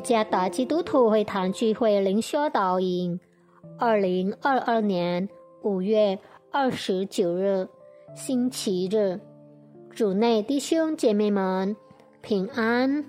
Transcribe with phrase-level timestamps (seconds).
[0.00, 3.18] 加达基督徒会堂聚会灵修导引，
[3.78, 5.28] 二零二二年
[5.62, 6.18] 五月
[6.50, 7.68] 二十九日，
[8.14, 9.20] 星期日，
[9.90, 11.76] 主内弟兄姐妹们
[12.20, 13.04] 平安。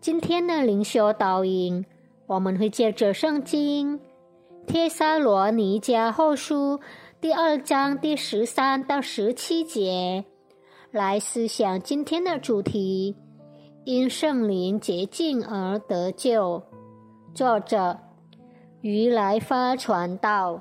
[0.00, 1.84] 今天的灵修导引，
[2.26, 3.98] 我们会借着圣经
[4.66, 6.78] 《帖撒罗尼迦后书》
[7.20, 10.24] 第二章第十三到十七节
[10.90, 13.16] 来思想今天的主题。
[13.88, 16.62] 因圣灵洁净而得救。
[17.32, 17.98] 作者：
[18.82, 20.60] 于来发传道。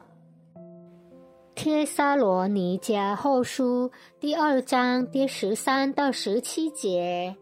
[1.53, 7.35] 帖撒罗尼迦后书第二章第十三到十七节。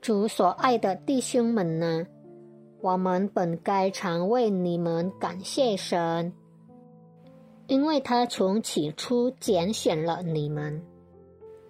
[0.00, 2.06] 主所爱的弟兄们呢，
[2.80, 6.32] 我们本该常为你们感谢神，
[7.66, 10.82] 因为他从起初拣选了你们，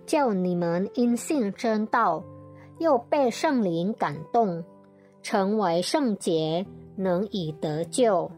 [0.06, 2.22] 叫你们因信真道。
[2.80, 4.64] 又被圣灵感动，
[5.22, 8.30] 成为圣洁，能以得救。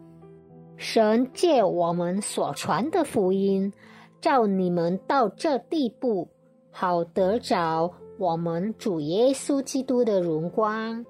[0.77, 3.73] 神借我们所传的福音，
[4.21, 6.29] 照你们到这地步，
[6.73, 11.07] 好得着我们主耶稣基督的荣光。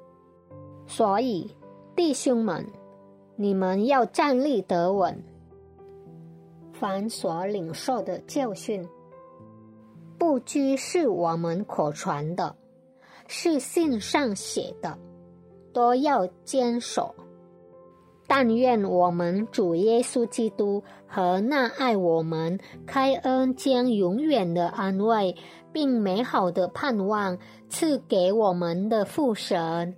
[0.86, 1.50] 所以，
[1.96, 2.66] 弟兄们，
[3.36, 5.24] 你们要站立得稳，
[6.74, 8.86] 凡所领受的教训，
[10.18, 12.54] 不拘是我们可传的。
[13.26, 14.98] 是信上写的，
[15.72, 17.14] 都要坚守。
[18.26, 25.36] 但愿我们主耶稣基督和那爱我们、开恩将永远的安慰，
[25.70, 27.36] 并美好的盼望
[27.68, 29.94] 赐给我们的父神，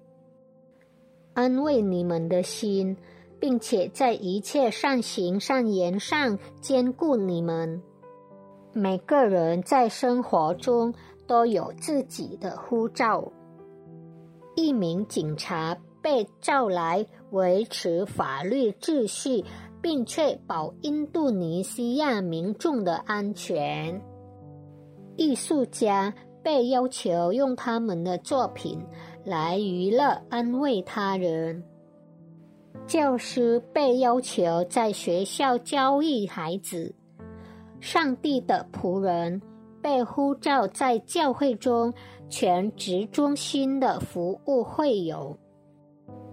[1.32, 2.96] 安慰你们的心，
[3.38, 7.80] 并且在一切善行善言上兼顾你们。
[8.72, 10.92] 每个人在生活中。
[11.26, 13.30] 都有自己的护照。
[14.56, 19.44] 一名警察被召来维持法律秩序，
[19.82, 24.00] 并确保印度尼西亚民众的安全。
[25.16, 28.78] 艺术家被要求用他们的作品
[29.24, 31.62] 来娱乐、安慰他人。
[32.86, 36.94] 教师被要求在学校教育孩子。
[37.80, 39.40] 上帝的仆人。
[39.84, 41.92] 被呼召在教会中
[42.30, 45.36] 全职中心的服务会友，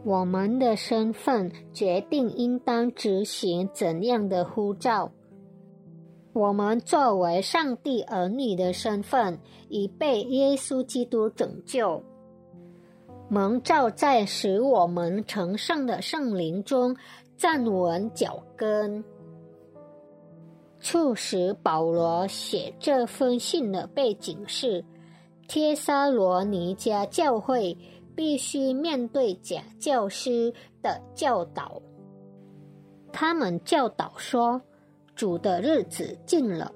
[0.06, 5.12] 我们的身份决定应当执行怎样的呼召。
[6.32, 9.38] 我们作为上帝儿女的身份
[9.68, 12.02] 已被耶稣基督拯救，
[13.28, 16.96] 蒙召在使我们成圣的圣灵中
[17.36, 19.04] 站稳脚跟。
[20.82, 24.84] 促使保罗写这封信的背景是，
[25.48, 27.78] 帖撒罗尼迦教会
[28.16, 31.80] 必须面对假教师的教导。
[33.14, 34.60] 他们教导说，
[35.16, 36.72] 主的日子近了，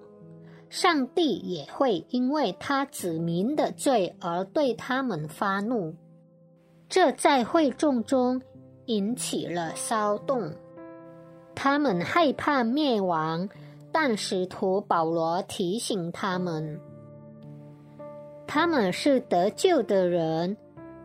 [0.69, 5.95] 上帝也会因为他子民的罪而对他们发怒。
[6.87, 8.39] 这在会众中
[8.85, 10.53] 引起了骚动，
[11.55, 13.49] 他们害怕灭亡。
[13.97, 16.78] 但使徒保罗提醒他们，
[18.45, 20.57] 他们是得救的人。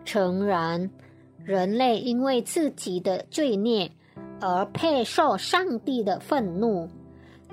[0.05, 0.91] 诚然，
[1.45, 3.89] 人类因为自己的罪孽
[4.41, 6.89] 而配受上帝的愤怒，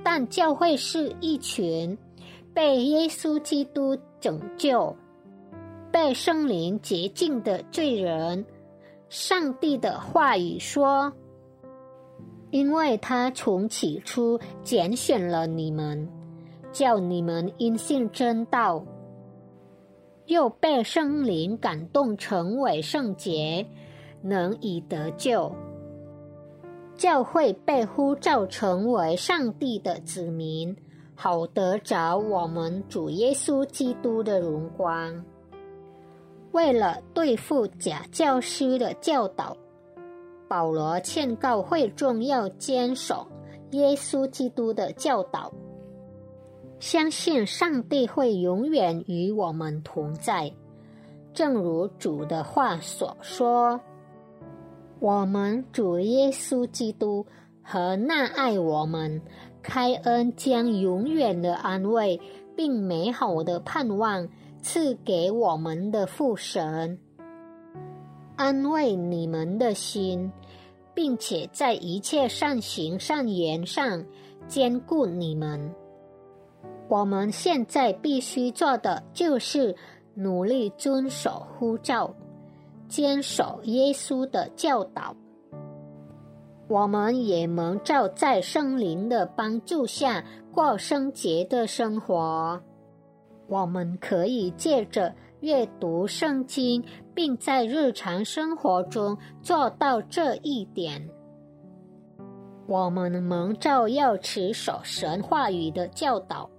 [0.04, 1.96] 但教会是一群
[2.52, 4.96] 被耶稣基督拯救、
[5.92, 8.44] 被圣灵洁净的罪人。
[9.08, 11.14] 上帝的话语说。
[12.50, 16.08] 因为他从起初拣选了你们，
[16.72, 18.86] 叫你们因信真道，
[20.28, 23.66] 又被圣灵感动成为圣洁，
[24.22, 25.54] 能以得救。
[26.96, 30.76] 教会被呼召成为上帝的子民，
[31.16, 35.24] 好得着我们主耶稣基督的荣光。
[36.54, 39.56] 为了对付假教师的教导。
[40.48, 43.28] 保罗劝告会众要坚守
[43.72, 45.52] 耶稣基督的教导，
[46.80, 50.52] 相信上帝会永远与我们同在。
[51.34, 53.80] 正如主的话所说
[55.00, 57.26] ：“我们主耶稣基督
[57.62, 59.22] 和那爱我们、
[59.62, 62.20] 开恩将永远的安慰
[62.56, 64.28] 并美好的盼望
[64.62, 66.98] 赐给我们的父神。”
[68.38, 70.32] 安慰你们的心，
[70.94, 74.06] 并且在一切善行善言上
[74.48, 75.74] 兼顾你们。
[76.88, 79.76] 我们现在必须做的就是
[80.14, 82.14] 努力遵守呼召，
[82.88, 85.16] 坚守耶稣的教导。
[86.70, 90.24] 我们也蒙照在圣灵的帮助下
[90.54, 92.62] 过圣洁的生活。
[93.48, 101.08] 我们可以借着阅读圣经，并在日常生活中做到这一点。
[102.68, 106.50] 我们蒙照要持守神话语的教导，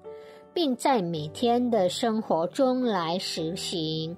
[0.54, 4.16] 并在每天的生活中来实行。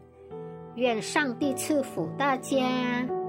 [0.77, 3.20] 愿上帝赐福大家。